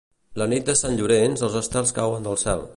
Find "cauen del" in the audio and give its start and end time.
1.99-2.45